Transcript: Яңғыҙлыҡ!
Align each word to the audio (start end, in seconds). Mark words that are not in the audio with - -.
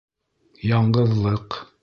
Яңғыҙлыҡ! 0.69 1.61